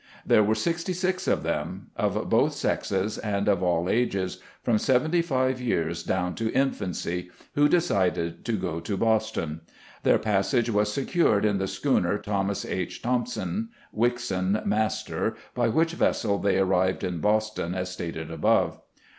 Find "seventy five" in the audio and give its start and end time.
4.79-5.61